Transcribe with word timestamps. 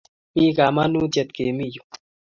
Mi 0.35 0.45
kamanutiet 0.57 1.29
kemi 1.35 1.65
yu 1.73 1.83